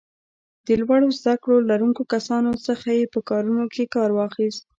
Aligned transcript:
د 0.65 0.69
لوړو 0.81 1.07
زده 1.19 1.33
کړو 1.43 1.57
لرونکو 1.69 2.01
کسانو 2.13 2.51
څخه 2.67 2.87
یې 2.99 3.05
په 3.13 3.19
کارونو 3.29 3.65
کې 3.73 3.91
کار 3.95 4.09
واخیست. 4.13 4.61